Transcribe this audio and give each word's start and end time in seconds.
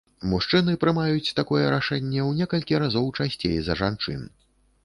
Мужчыны 0.29 0.73
прымаюць 0.83 1.33
такое 1.41 1.61
рашэнне 1.75 2.25
у 2.31 2.33
некалькі 2.39 2.81
разоў 2.85 3.05
часцей 3.21 3.57
за 3.67 3.81
жанчын. 3.83 4.27